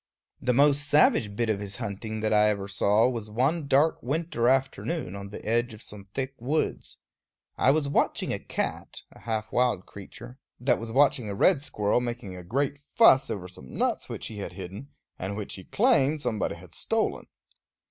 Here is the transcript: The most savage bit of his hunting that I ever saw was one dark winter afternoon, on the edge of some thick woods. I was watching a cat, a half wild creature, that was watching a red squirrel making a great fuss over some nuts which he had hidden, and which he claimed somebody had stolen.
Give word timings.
The 0.41 0.51
most 0.51 0.89
savage 0.89 1.35
bit 1.35 1.47
of 1.47 1.59
his 1.59 1.75
hunting 1.75 2.21
that 2.21 2.33
I 2.33 2.49
ever 2.49 2.67
saw 2.67 3.07
was 3.07 3.29
one 3.29 3.67
dark 3.67 4.01
winter 4.01 4.49
afternoon, 4.49 5.15
on 5.15 5.29
the 5.29 5.45
edge 5.45 5.75
of 5.75 5.83
some 5.83 6.05
thick 6.05 6.33
woods. 6.39 6.97
I 7.55 7.69
was 7.69 7.87
watching 7.87 8.33
a 8.33 8.39
cat, 8.39 9.03
a 9.11 9.19
half 9.19 9.51
wild 9.51 9.85
creature, 9.85 10.39
that 10.59 10.79
was 10.79 10.91
watching 10.91 11.29
a 11.29 11.35
red 11.35 11.61
squirrel 11.61 12.01
making 12.01 12.35
a 12.35 12.41
great 12.43 12.79
fuss 12.95 13.29
over 13.29 13.47
some 13.47 13.77
nuts 13.77 14.09
which 14.09 14.25
he 14.25 14.37
had 14.39 14.53
hidden, 14.53 14.89
and 15.19 15.37
which 15.37 15.53
he 15.53 15.65
claimed 15.65 16.19
somebody 16.19 16.55
had 16.55 16.73
stolen. 16.73 17.27